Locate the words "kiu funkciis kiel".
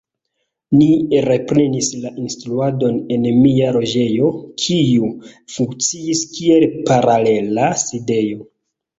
4.63-6.65